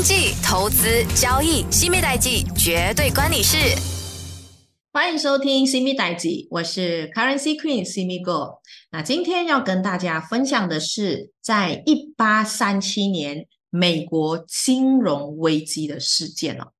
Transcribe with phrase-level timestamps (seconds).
[0.00, 3.58] 经济、投资、交易，新米代记绝对关你事。
[4.94, 8.62] 欢迎收听新米代记，我是 Currency Queen 新米 Go。
[8.92, 16.72] 那今天要跟大家分享的是，在一八三七年美国金融危机的事件了。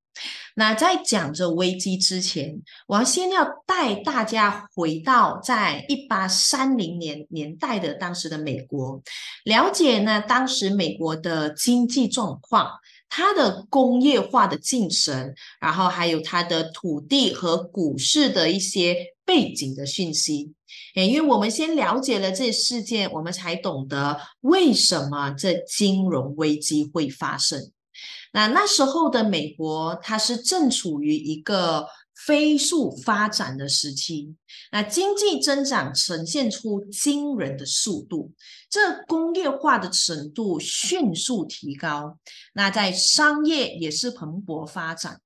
[0.55, 8.99] 那在讲这危机之前，我要先要带大家回到在一八三零年年代的当时的美国，
[9.45, 12.69] 了解呢当时美国的经济状况，
[13.13, 18.95] 它的工业化的进程，然后还有它的土地和股市的一些
[19.25, 20.53] 背景的讯息。
[20.95, 27.71] 诶，因为我们先了解了这事件，我们才懂得为什么这金融危机会发生。
[28.31, 31.85] 那那时候的美国，它是正处于一个
[32.25, 34.35] 飞速发展的时期，
[34.71, 38.31] 那经济增长呈现出惊人的速度，
[38.69, 42.17] 这工业化的程度迅速提高，
[42.53, 45.19] 那在商业也是蓬勃发展。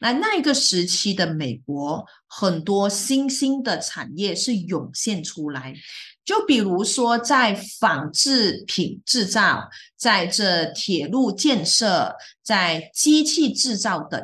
[0.00, 5.74] 那那一个时期的美国，很多新兴的产业是涌现出来。
[6.24, 14.22] 就比如说，在纺织品制造，在这铁路建设，在机器制造等，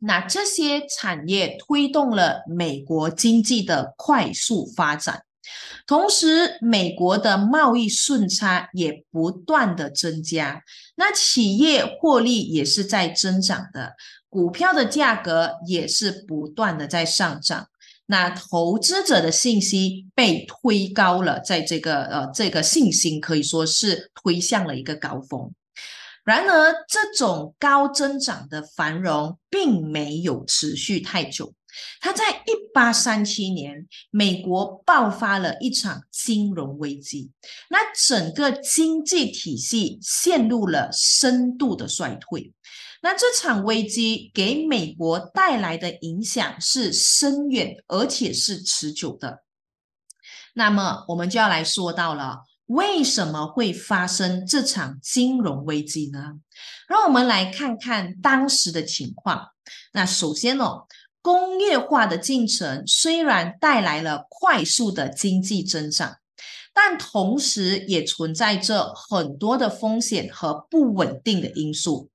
[0.00, 5.22] 那这些产业推动了美国经济的快速发展。
[5.86, 10.62] 同时，美国的贸易顺差也不断的增加，
[10.96, 13.94] 那企业获利也是在增长的，
[14.28, 17.66] 股票的价格也是不断的在上涨。
[18.06, 25.52] 那投资者的信息被推高了，在这个呃，这个信心可以说是推向了一个高峰。
[26.24, 31.54] 然而，这种高增长的繁荣并没有持续太久。
[32.00, 37.30] 它在一八三七年，美国爆发了一场金融危机，
[37.70, 42.52] 那整个经济体系陷入了深度的衰退。
[43.02, 49.42] 那这场危机给美国带来的影响是深远而且是持久的。
[50.52, 56.36] 那么我们就要来说到了，为什么会发生这场金融危机呢？
[56.88, 59.48] 让我们来看看当时的情况。
[59.92, 60.86] 那首先哦，
[61.20, 66.16] 工业化的进程虽然带来了快速的经济增长。
[66.72, 72.08] 但同时也存在着很多的风险和不稳定的因素。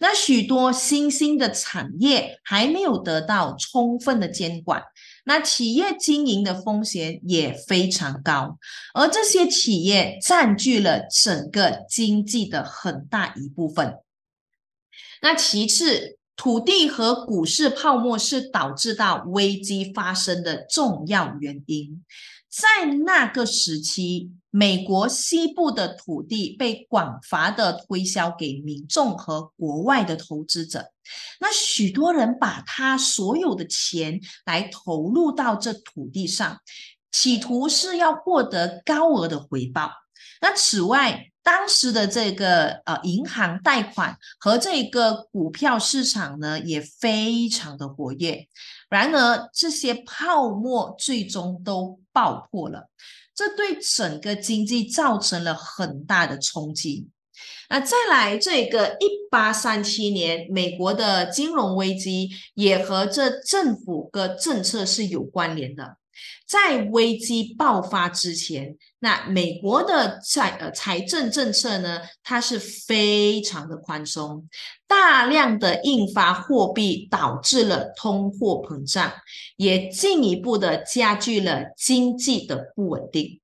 [0.00, 4.82] 那许多新兴的产业还没有得到充分的监管，
[5.24, 8.58] 那企业经营的风险也非常高，
[8.92, 13.98] 而这些企业占据了整个经济的很大一部分。
[15.20, 22.02] 那其次，土地和股市泡沫是导致到危机发生的重要原因。
[22.52, 30.92] 在那个时期，美国西部的土地被广泛的推销给民众和国外的投资者。
[31.40, 36.60] 那许多人把他所有的钱来投入到这土地上，
[37.10, 40.01] 企图是要获得高额的回报。
[40.42, 48.48] 那此外，当时的这个呃银行贷款和这个股票市场呢，也非常的活跃。
[48.90, 52.88] 然而，这些泡沫最终都爆破了，
[53.34, 57.08] 这对整个经济造成了很大的冲击。
[57.70, 65.96] 那再来，这个一八三七年美国的金融危机也和这政府的政策是有关联的。
[66.46, 74.48] 在危机爆发之前，那美国的财呃财政政策呢，它是非常的宽松，
[74.86, 79.12] 大量的印发货币导致了通货膨胀，
[79.56, 83.40] 也进一步的加剧了经济的不稳定。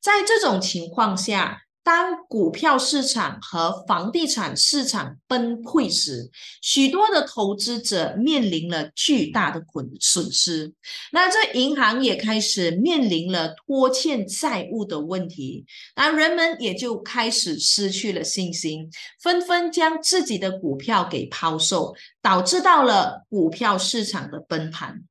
[0.00, 1.63] 在这种情况下。
[1.84, 6.30] 当股票市场和房地产市场崩溃时，
[6.62, 10.72] 许多的投资者面临了巨大的损损失。
[11.12, 15.66] 那这银行也开始面临了拖欠债务的问题。
[15.94, 18.90] 那人们也就开始失去了信心，
[19.20, 25.02] 纷纷将自己的股票给抛售，导致到了股票市场的崩盘。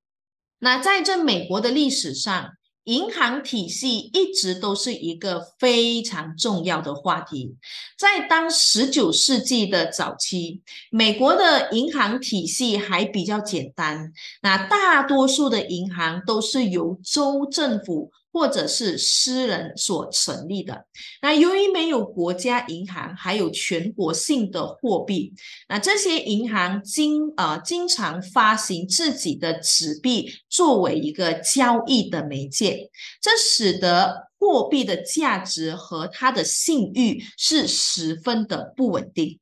[0.58, 2.54] 那在这美国的历史上。
[2.86, 7.56] 银行体系一直都是一个非常重要的话题。
[7.98, 18.12] 在当十九世纪的早期，美国的银行体系还比较简单，那大多数的银行都是由州政府。
[18.34, 20.86] 或者是私人所成立的。
[21.22, 25.32] 那由于没有国家银行，还有全国性的货币，
[25.70, 32.90] 那这些银行经呃经常发行自己的纸币作为一个交易的媒介，
[33.22, 39.40] 这使得货币的价值和它的信誉是十分的不稳定。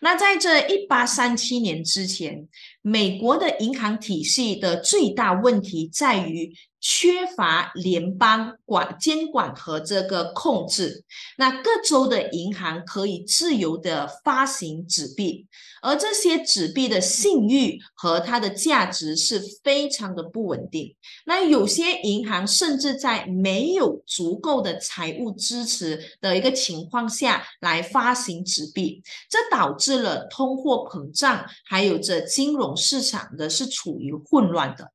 [0.00, 2.46] 那在这一八三七年之前，
[2.86, 6.54] 美国的银行体系的最大问题在于。
[6.86, 11.02] 缺乏联邦管监管和这个控制，
[11.38, 15.46] 那各州的银行可以自由的发行纸币，
[15.80, 20.94] 而这些纸币的信誉和它的价值是非常的不稳定。
[21.24, 34.92] 那有些银行甚至在没有足够的财务支持的一个情况下来发行纸币，这导致了通货膨胀，还有这金融市场的是处于混乱的。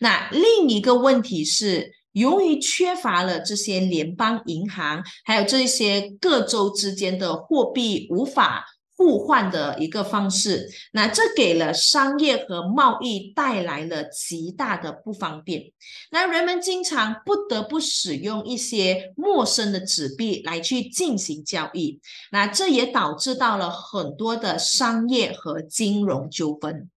[0.00, 8.64] 那另一个问题是，由于缺乏了这些联邦银行，还有这些各州之间的货币无法
[8.96, 15.72] 互换的一个方式，那这给了商业和贸易带来了极大的不方便。
[16.10, 22.00] 那人们经常不得不使用一些陌生的纸币来去进行交易，
[22.32, 26.90] 那这也导致到了很多的商业和金融纠纷。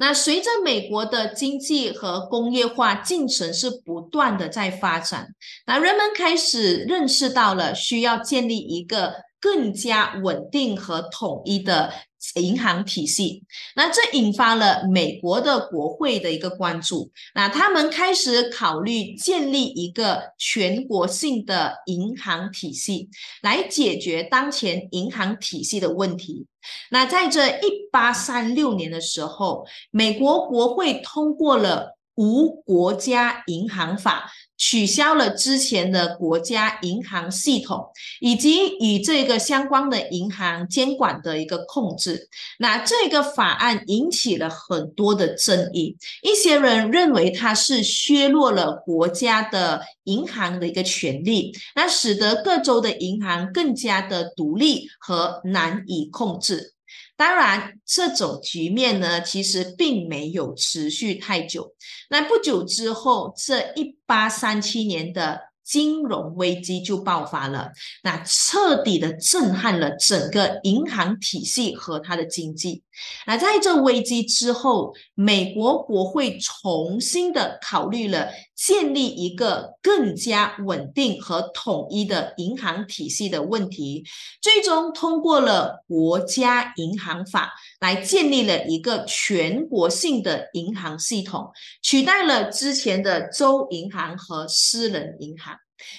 [0.00, 5.34] 那随着美国的经济和工业化进程是不断的在发展，
[5.66, 11.92] 那人们开始认识到了需要建立一个更加稳定和统一的。
[12.34, 13.44] 银行体系，
[13.76, 17.10] 那这引发了美国的国会的一个关注。
[17.34, 23.08] 那他们开始考虑建立一个全国性的银行体系，
[23.42, 26.46] 来解决当前银行体系的问题。
[26.90, 34.30] 那在这一八三六年的时候，美国国会通过了《无国家银行法》。
[34.58, 37.86] 取消了之前的国家银行系统，
[38.20, 42.28] 以及与这个相关的银行监管的一个控制。
[42.58, 56.74] 那这个法案引起了很多的争议，一些人认为它是削弱了国家的银行的一个权利，那使得各州的银行更加的独立和难以控制。
[57.18, 61.74] 当然，这种局面呢，其实并没有持续太久。
[62.08, 65.48] 那不久之后，这一八三七年的。
[65.68, 67.70] 金融危机就爆发了，
[68.02, 72.82] 那彻底的震撼了整个银行体系和它的经济。
[73.26, 84.04] 那在这危机之后，美国国会重新的考虑了建立一个更加稳定和统一的银行体系的问题，
[84.40, 91.50] 最终通过了国家银行法，来建立了一个全国性的银行系统，
[91.82, 95.56] 取代了之前的州银行和私人银行。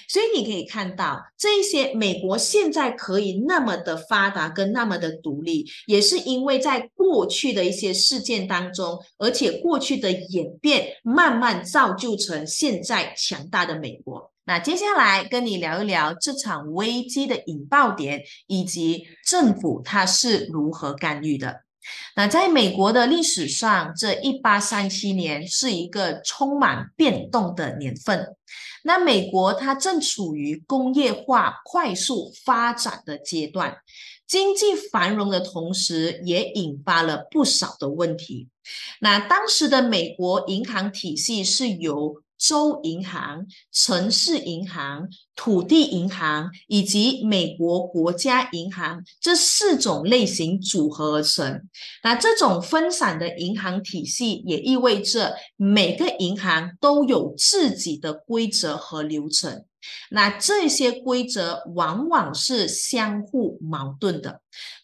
[0.08, 14.32] 所以你可以看到，这些美国现在可以那么的发达跟那么的独立，也是因为在过去的一些事件当中，而且过去的演变慢慢造就成现在强大的美国。
[14.44, 21.62] 那接下来跟你聊一聊这场危机的引爆点，以及政府它是如何干预的。
[22.14, 28.26] 那在美国的历史上，这一八三七年是一个充满变动的年份。
[28.82, 33.78] 那美国它正处于工业化快速发展的阶段，
[34.26, 38.48] 经济繁荣的同时，也引发了不少的问题。
[39.00, 45.06] 那当时的美国银行体系是由州银行、城市银行、
[45.36, 51.68] 土地银行以及美国国家银行这四种类型组合而成。
[52.02, 59.66] 那这种分散的银行体系也意味着每个银行都有自己的规则和流程。
[60.10, 64.40] 那这些规则往往是相互矛盾的，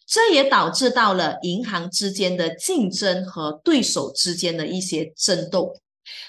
[0.07, 5.73] 这也导致到了银行之间的竞争和对手之间的一些争斗。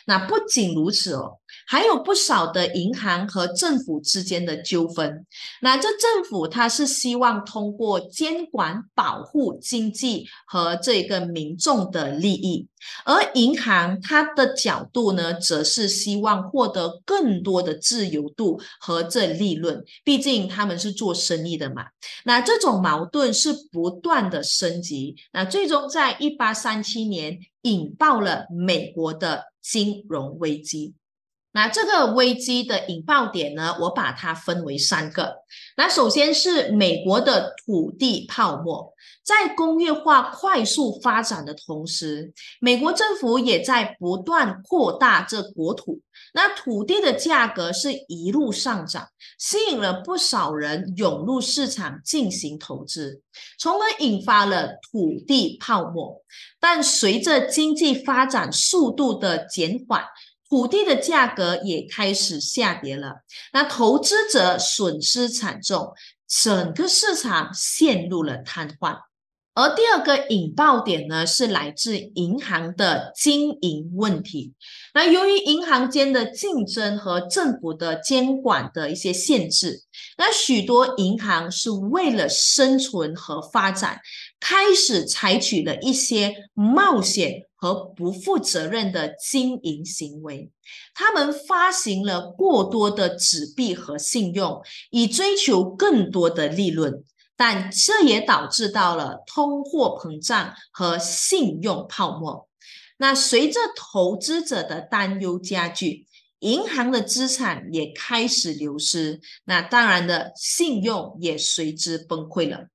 [0.07, 1.38] 那不仅如此哦，
[1.69, 5.27] 还有不少的银行和政府之间的纠纷。
[5.61, 12.67] 那这政府它是希望通过监管保护经济和这个民众的利益，
[13.05, 19.85] 而银行它的角度呢，则是希望获得更多的自由度和这利润。
[20.03, 21.85] 毕竟他们是做生意的嘛。
[22.25, 25.17] 那这种矛盾是不断的升级。
[25.35, 29.45] 那最终在一八三七年引爆了美国的。
[29.61, 30.95] 金融危机，
[31.59, 33.77] 那这个危机的引爆点呢？
[33.81, 35.39] 我把它分为三个。
[35.77, 46.01] 那首先是美国的土地泡沫，在工业化快速发展的同时，美国政府也在不断扩大这国土，
[46.33, 53.21] 那土地的价格是一路上涨，吸引了不少人涌入市场进行投资，
[53.59, 56.23] 从而引发了土地泡沫。
[56.61, 60.05] 但随着经济发展速度的减缓，
[60.49, 63.17] 土地的价格也开始下跌了。
[63.53, 65.93] 那投资者损失惨重，
[66.27, 68.97] 整个市场陷入了瘫痪。
[69.55, 74.55] 而第二个引爆点呢，是来自银行的经营问题。
[74.95, 79.83] 那由于银行间的竞争和政府的监管的一些限制，
[80.17, 84.01] 那许多银行是为了生存和发展，
[84.39, 90.51] 开始采取了一些冒险和不负责任的经营行为。
[90.95, 97.05] 他们发行了过多的纸币和信用，以追求更多的利润。
[97.37, 102.49] 但这也导致到了通货膨胀和信用泡沫。
[102.97, 106.07] 那随着投资者的担忧加剧，
[106.41, 109.21] 银行的资产也开始流失。
[109.45, 112.67] 那当然的，信用也随之崩溃了。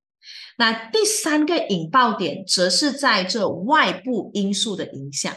[0.57, 5.33] 那第三个引爆点，则是在这外部因素的影响。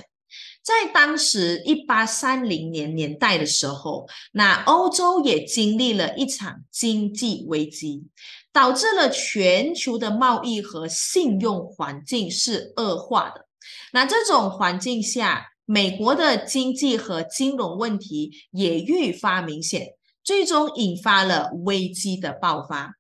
[0.63, 8.07] 在当时一八三零年年代的时候，那欧洲也经历了一场经济危机。
[8.53, 13.47] 导致了全球的贸易和信用环境是恶化的。
[13.93, 19.89] 那这种环境下，美国的经济和金融问题也愈发明显，
[20.25, 22.95] 最终引发了危机的爆发。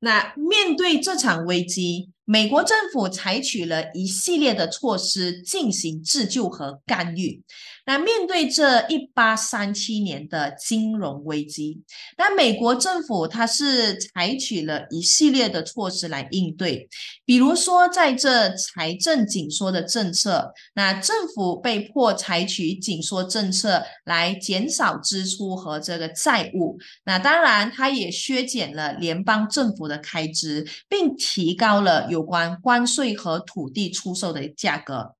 [0.00, 7.42] 那面对这场危机，美国政府采取了一系列的措施进行自救和干预。
[7.88, 11.80] 那面对这一八三七年的金融危机，
[12.18, 16.86] 那美国政府它是采取了一系列的措施来应对，
[17.24, 26.78] 比如说在这财政紧缩的政策，那政府被迫采取紧缩政策来减少支出和这个债务。
[27.06, 35.14] 那当然，它也削减了联邦政府的开支，并提高了有关关税和土地出售的价格。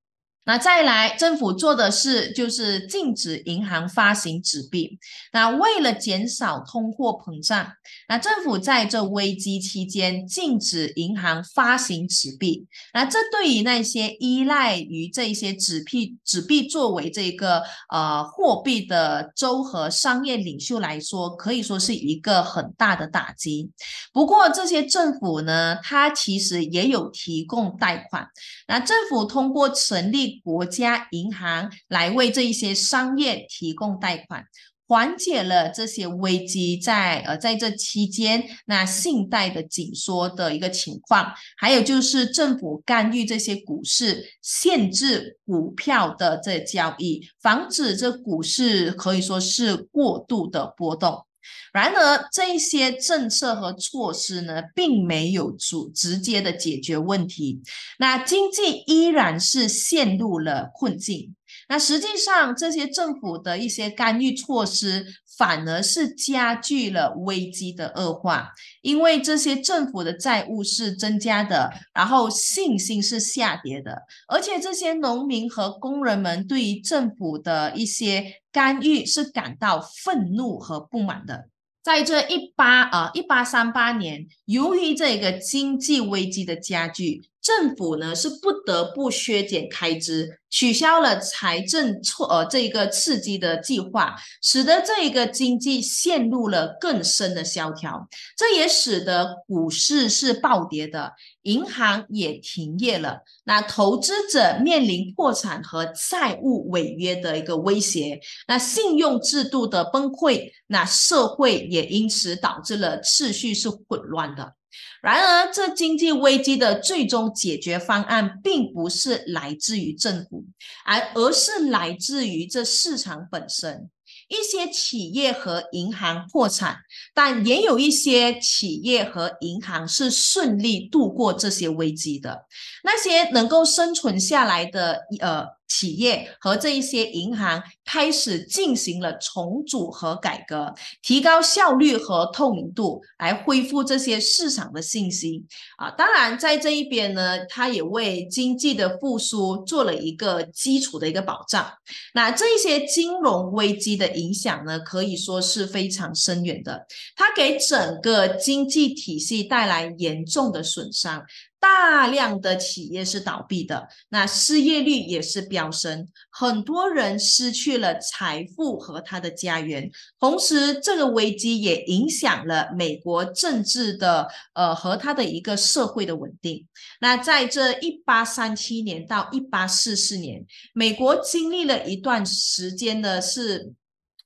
[0.49, 4.99] 那再来，政府做的事就是禁止银行发行纸币。
[5.31, 7.71] 那为了减少通货膨胀，
[8.09, 12.67] 那政府在这危机期间禁止银行发行纸币。
[12.95, 23.71] 那这对于那些依赖于这些纸币、纸币作为这个呃货币的州和商业领袖来说，可以说是一个很大的打击。
[24.15, 28.27] 不过，这些政府呢，它其实也有提供贷款。
[28.67, 30.38] 那政府通过成立。
[30.43, 34.45] 国家银行来为这一些商业提供贷款，
[34.87, 51.28] 缓解了这些危机在呃在这期间那信贷的紧缩的一个情况，还有就是政府干预这些股市，限制股票的这交易，防止这股市可以说是过度的波动。
[51.73, 57.61] 然而，这一些政策和措施呢，并没有主直接的解决问题。
[57.99, 61.35] 那经济依然是陷入了困境。
[61.69, 65.07] 那实际上，这些政府的一些干预措施，
[65.39, 68.51] 反而是加剧了危机的恶化。
[68.83, 81.49] 因为这些政府的债务是增加的，然后信心是下跌的，而且这些农民和工人们对于政府的一些干预是感到愤怒和不满的。
[81.81, 90.39] 在这一八啊一八三八年，由于这个经济危机的加剧，政府呢是不得不削减开支。
[90.51, 98.09] 取消了财政措呃这一个刺激的计划，使得这一个经济陷入了更深的萧条。
[98.35, 101.13] 这也使得股市是暴跌的，
[101.43, 103.19] 银行也停业了。
[103.45, 114.55] 那投资者面临破产和债务违约的一个威胁，那信用制度的崩溃，那社会也因此导致了秩序是混乱的。
[115.03, 120.45] 然而，这经济危机的最终解决方案，并不是来自于政府，
[120.85, 123.91] 而而是来自于这市场本身。
[124.29, 126.79] 一些企业和银行破产，
[127.15, 132.45] 但也有一些企业和银行是顺利度过这些危机的。
[132.85, 135.58] 那些能够生存下来的，呃。
[135.69, 145.47] 企业和这一些银行开始进行了重组和改革，提高效率和透明度，来恢复这些市场的信心
[145.77, 145.91] 啊。
[145.91, 151.71] 当然，在这一边呢，它也为经济的复苏做了一个基础的一个保障。
[152.15, 161.23] 那这一些金融危机的影响呢，可以说是非常深远的，它给整个经济体系带来严重的损伤。
[161.61, 169.91] 大量的企业是倒闭的，那失业率也是飙升，很多人失去了财富和他的家园。
[170.21, 176.67] 同时，这个危机也影响了美国政治的呃和他的一个社会的稳定。
[177.01, 183.73] 那在这一八三七年到一八四四年，美国经历了一段时间呢是。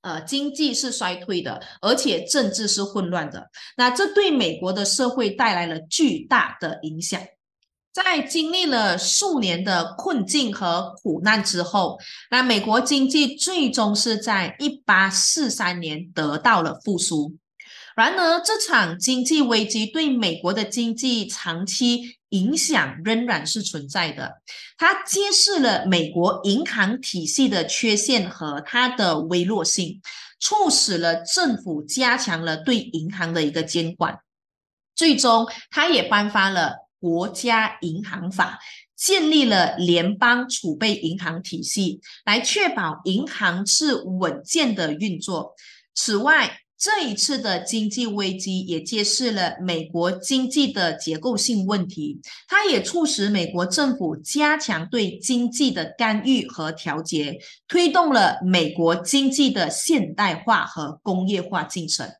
[0.02, 3.48] 呃，经济是衰退的，而且政治是混乱的。
[3.76, 7.20] 那这对美国的社会带来了巨大的影响。
[7.92, 11.98] 在经历了数年的困境和苦难之后，
[12.30, 17.36] 那美国经济最终是在一八四三年得到了复苏。
[17.96, 24.42] 然而，这场经济危机对美国的经济长期影响仍然是存在的。
[24.76, 30.00] 它揭示了美国银行体系的缺陷和它的微弱性，
[30.40, 34.18] 促使了政府加强了对银行的一个监管。
[34.94, 36.82] 最终，它也颁发了。
[37.02, 38.60] 国家银行法
[38.94, 45.56] 建立了联邦储备银行体系，来确保银行是稳健的运作。
[45.96, 62.10] 此外，这一次的经济危机也揭示了美国经济的结构性问题，它也促使美国政府加强对经济的干预和调节，推动了美国经济的现代化和工业化进程。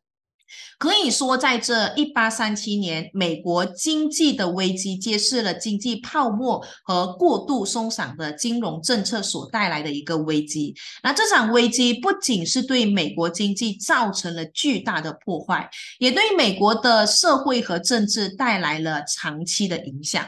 [0.82, 10.74] 可以说，在这一八三七年，美国经济的危机揭示了经济泡沫和过度松散的金融政策所带来的一个危机。
[11.04, 15.70] 那这场危机不仅是对美国经济造成了巨大的破坏，
[16.00, 20.26] 也对美国的社会和政治带来了长期的影响。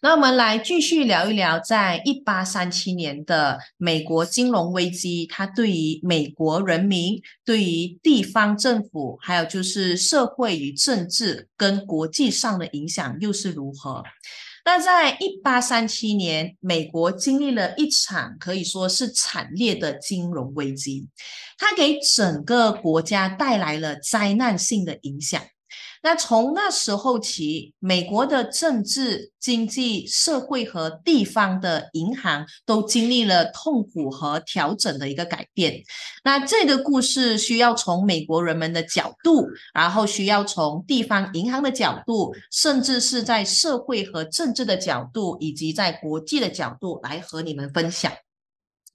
[0.00, 14.02] 那我们来继续聊一聊，在一八三七年的美国金融危机，它对于美国人民、对于地方政府，还有就是社会与政治跟国际上的影响又是如何？
[14.64, 21.06] 那在一八三七年，美国经历了一场可以说是惨烈的金融危机，
[21.56, 25.40] 它给整个国家带来了灾难性的影响。
[26.02, 35.82] 那从那时候起，美国的政治、经济、社会和地方的银行都经历了痛苦和调整的一个改变。
[36.24, 48.12] 那这个故事需要从美国人们的角度，然后需要从地方银行的角度，甚至是在社会和政治的角度，以及在国际的角度来和你们分享。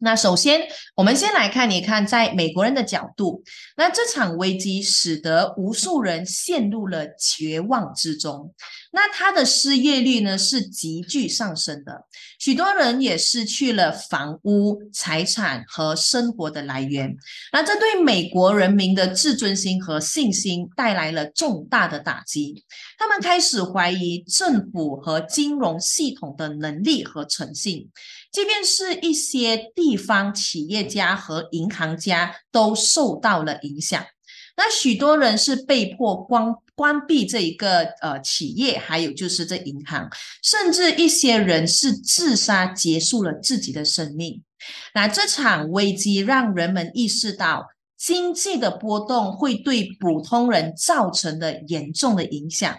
[0.03, 3.41] 那首先，我们先来看一看，在美国人的角度，
[3.77, 8.53] 那这场危机使得无数人陷入了绝望之中。
[8.95, 12.05] 那他的失业率呢是急剧上升的，
[12.37, 17.17] 许多人也失去了房屋、财产和生活的来源。
[17.51, 22.63] 那这对美国人民的自尊心和信心带来了重大的打击。
[22.99, 27.89] 他们开始怀疑政府和金融系统的能力和诚信。
[28.31, 34.03] 即便是一些地方企业家和银行家都受到了影响，
[34.55, 40.09] 那许多人是被迫关关闭这一个呃企业，还有就是这银行，
[40.41, 44.41] 甚至一些人是自杀结束了自己的生命。
[44.93, 52.75] 那这场危机让人们意识到，经济的波动会对普通人造成的严重的影响。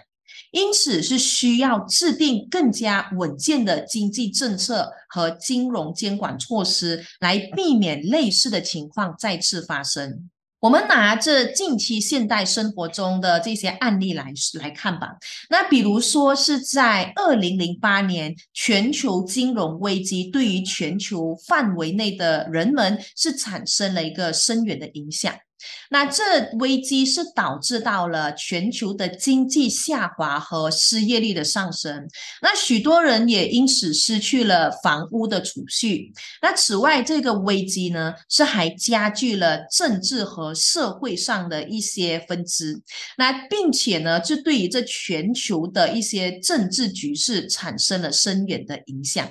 [0.51, 10.29] 因此是需要制定更加稳健的经济政策和金融监管措施，来避免类似的情况再次发生。
[10.65, 15.09] 我们拿着近期现代生活中的这些案例来来看吧。
[15.47, 25.35] 那比如说是在二零零八年，全球金融危机对于全球范围内的人们是产生了一个深远的影响。
[25.89, 32.07] 那这危机是导致到了全球的经济下滑和失业率的上升，
[32.41, 36.11] 那许多人也因此失去了房屋的储蓄。
[36.41, 42.81] 那此外，这个危机呢是还加剧了政治和社会上的一些分支，
[43.17, 49.29] 那并且呢，这对于这全球的一些政治局势产生了深远的影响。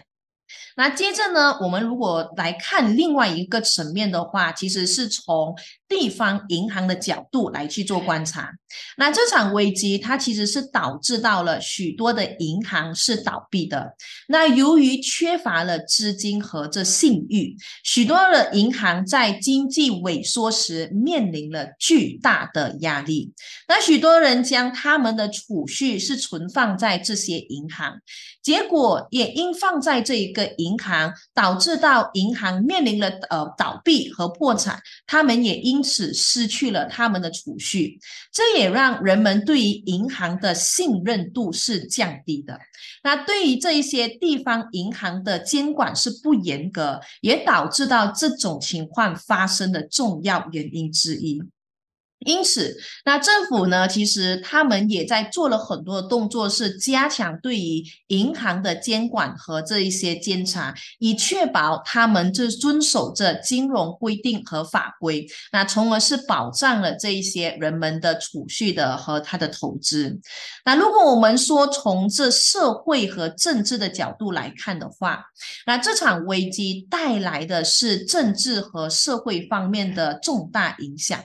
[0.76, 5.54] 那接着呢，我们如果来看另外一个层面的话，其实是从
[5.88, 8.50] 地方银行的角度来去做观察。
[8.96, 13.94] 那这场危机它其实是导致到了许多的银行是倒闭的。
[14.26, 23.32] 那由于缺乏了资金和这信誉，许多的银行在经济萎缩时面临了巨大的压力。
[23.68, 28.00] 那许多人将他们的储蓄是存放在这些银行，
[28.44, 30.44] 结果也因放在这一个。
[30.58, 37.98] 银行导致到银行面临了呃倒闭和破产，他们也因此失去了他们的储蓄，
[38.30, 42.60] 这也让人们对于银行的信任度是降低的。
[43.02, 51.42] 那对于这一些地方银行的监管是不严格，也导致到这种情况发生的重要原因之一。
[52.24, 70.18] 因此，那政府呢，其实他们也在做了很多的动作，是加强对于银行的监管和这一些监察，以确保他们就遵守着金融规定和法规，那从而是保障了这一些人们的储蓄的和他的投资。
[70.64, 75.24] 那如果我们说从这社会和政治的角度来看的话，
[75.66, 81.22] 那这场危机带来的是政治和社会方面的重大影响。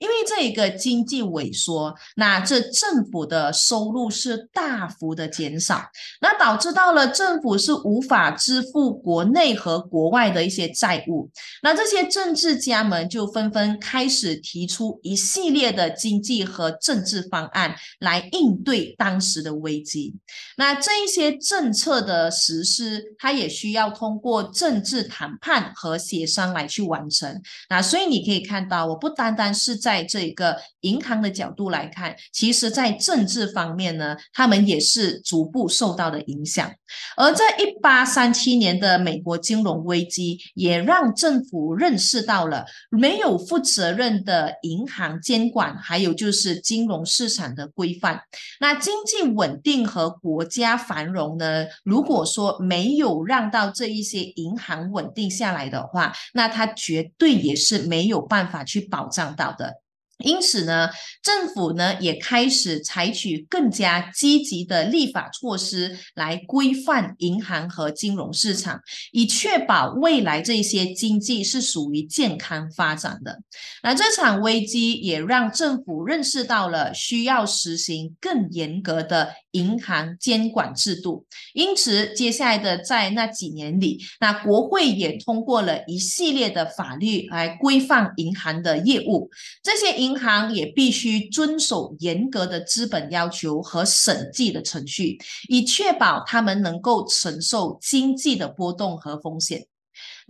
[0.00, 5.82] 因为这一个经济萎缩，那这政府的收入是大幅的减少，
[6.22, 11.30] 那导致到了政府是无法支付国内和国外的一些债务，
[11.62, 20.16] 那这些政治家们就纷纷开始提出一系列的经济和政治方案来应对当时的危机。
[20.56, 27.42] 那这一些政策的实施，它也需要通过政治谈判和协商来去完成。
[27.68, 36.72] 那所以你可以看到，我不单单是在在这个银行的角度来看，其实在政治方面呢，他们也是逐步受到的影响。
[37.16, 48.20] 而在一八三七年的美国金融危机，也让政府认识到了没有负责任的银行监管，还有就是金融市场的规范。
[48.60, 51.66] 那经济稳定和国家繁荣呢？
[51.84, 59.74] 如果说没有让到这一些银行稳定下来的话，那它绝对也是没有办法去保障到的。
[60.22, 60.88] 因此呢，
[61.22, 68.80] 政府呢也开始采取更加积极的立法措施来规范银行和金融市场，
[69.12, 73.40] 以确保未来这些经济是属于健康发展的。
[73.82, 81.26] 那这场危机也让政府认识到了需要实行更严格的银行监管制度。
[81.54, 89.30] 因此，接下来的在那几年里，那国会也通过了一系列的法律来规范银行的业务。
[89.62, 99.69] 这些银行也必须遵守严格的资本要求和审计的程序，以确保他们能够承受经济的波动和风险。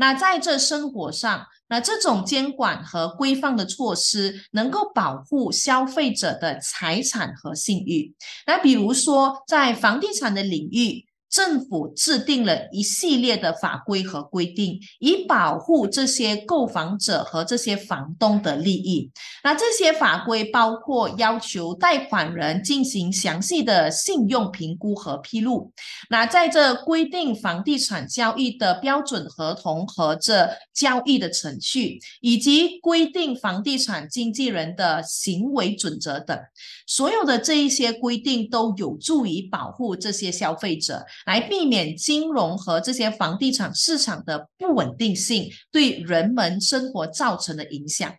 [0.00, 8.14] 那在这生活上，那这种监管和规范的措施能够保护消费者的财产和信誉。
[8.46, 11.09] 那比如说，在房地产的领域。
[11.40, 19.10] 政府制定了一系列的法规和规定，以保护这些购房者和这些房东的利益。
[19.42, 25.72] 那这些法规包括要求贷款人进行详细的信用评估和披露。
[26.10, 36.38] 那在这规定房地产交易的标准合同和这交易的程序，以及规定房地产经纪人的行为准则等，
[36.86, 41.02] 所有的这一些规定都有助于保护这些消费者。
[41.30, 48.12] 来避免金融和这些房地产市场的不稳定性对人们生活造成的影响。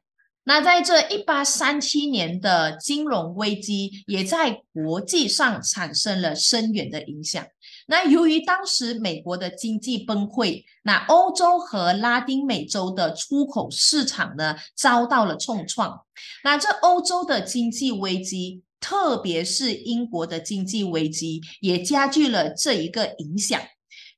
[0.46, 7.46] 那在这一八三七年的金融危机，也在国际上产生了深远的影响。
[7.88, 16.00] 那由于当时美国的经济崩溃，那欧洲和拉丁美洲的出口市场呢遭到了重创。
[16.46, 18.64] 那这欧洲的经济危机。
[18.82, 23.62] 特别是英国的经济危机也加剧了这一个影响。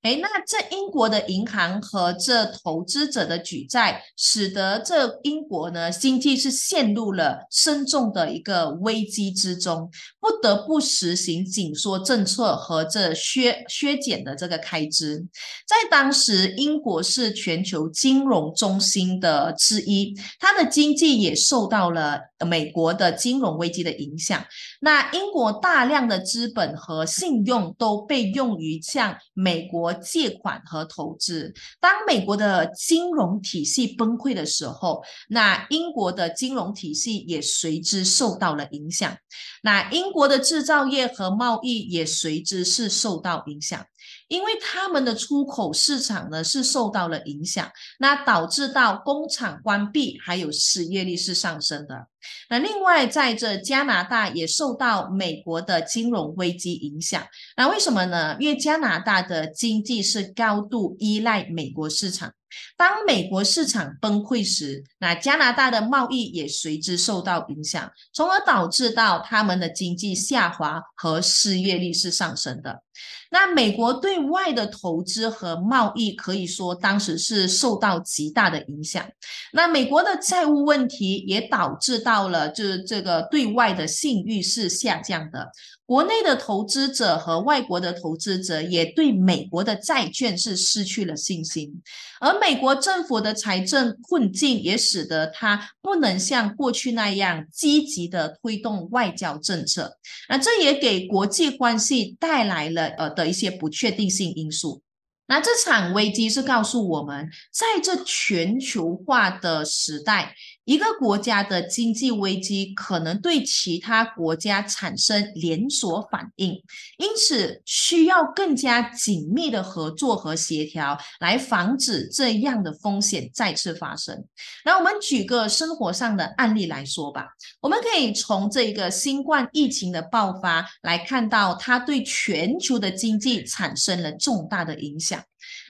[0.04, 9.90] 哎，那这英国的银行和这投资者的举债，使得这英国呢经济是陷入了深重的一个危机之中，
[10.20, 15.26] 不得不实行紧缩政策和这削削减的这个开支。
[15.66, 24.44] 在当时，英国是全球金融中心的之一，它的经济也受到了美国的金融危机的影响。
[24.82, 29.93] 那英国大量的资本和信用都被用于向美国。
[29.94, 39.16] 借款和投资，当美国的金融体系崩溃的时候，那英国的金融体系也随之受到了影响。
[39.62, 43.86] 那英国的制造业和贸易也随之是受到影响。
[44.34, 52.08] 因为他们的出口市场呢是受到了影响，那导致到工厂关闭，还有失业率是上升的。
[52.50, 57.24] 那另外在这加拿大也受到美国的金融危机影响。
[57.56, 58.36] 那为什么呢？
[58.40, 62.34] 因为加拿大的经济是高度依赖美国市场。
[62.78, 72.82] 当美国市场崩溃时，那加拿大的贸易也随之受到影响，从而导致到他们的经济下滑和失业率是上升的。
[73.30, 79.06] 那美国对外的投资和贸易可以说当时是受到极大的影响。
[79.52, 82.24] 那美国的债务问题也导致到。
[82.24, 85.52] 了就是这个对外的信誉是下降的。
[85.86, 91.82] 国内的投资者和外国的投资者也对美国的债券是失去了信心，
[92.22, 99.98] 而美国政府的财政困境也使得它不能像过去那样积极的推动外交政策，
[100.30, 104.82] 那这也给国际关系带来了呃的一些不确定性因素。
[105.28, 110.36] 那这场危机是告诉我们，在这全球化的时代。
[110.66, 116.52] 一个国家的经济危机可能对其他国家产生连锁反应，
[116.98, 124.26] 因此需要更加紧密的合作和协调，来防止这样的风险再次发生。
[124.64, 127.28] 那我们举个生活上的案例来说吧，
[127.60, 135.22] 我们可以从这个新冠疫情的爆发来看到，它对全球的经济产生了重大的影响。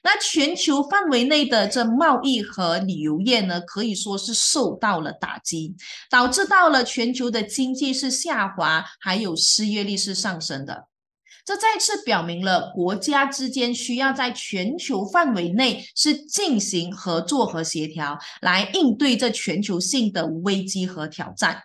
[0.03, 5.75] 那全球范围内的这贸易和旅游业呢，可以说是受到了打击，
[6.09, 10.87] 导致到了全球的经济是下滑，还有失业率是上升的。
[11.45, 21.63] 这再次表明了国家之间需要在全球范围内是进行合作和协调，来应对这全球性的危机和挑战。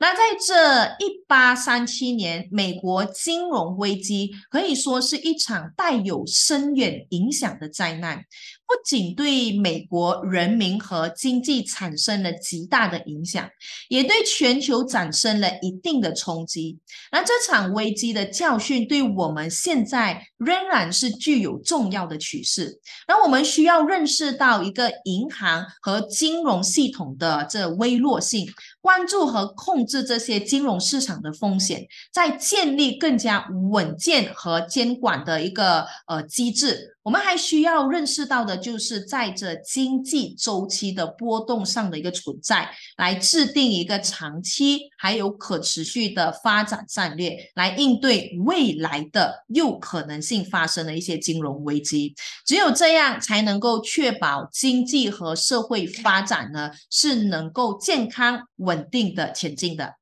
[0.00, 8.24] 那在这一八三七年，美国金融危机可以说是一场带有深远影响的灾难。
[8.68, 13.48] 不仅对美国人民和经济产生了极大的影响，
[13.88, 16.78] 也对全球产生了一定的冲击。
[17.10, 22.78] 那这场危机的教训对我们现在仍然是具有重要的启示。
[23.08, 28.46] 那我们需要认识到一个银行和金融系统的这微弱性，
[28.82, 36.97] 关注和控制这些金融市场的风险，在建立更加稳健和监管的一个呃机制。
[37.08, 52.14] 我们还需要认识到的，就是在这经济周期的波动上的一个存在，来制定一个长期还有可持续的发展战略，来应对未来的有可能性发生的一些金融危机。
[52.44, 59.94] 只有这样，才能够确保经济和社会发展呢是能够健康稳定的前进的。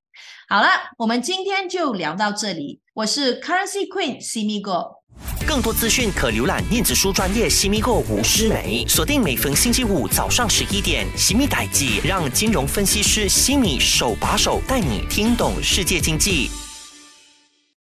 [0.49, 2.81] 好了，我们今天就聊到这里。
[2.95, 5.06] 我是 Currency Queen Simigo。
[5.47, 16.51] 更多资讯可浏览电子书专业西米购吴诗梅，锁定每逢星期五早上十一点，西米代记让金融分析师西米手把手带你听懂世界经济。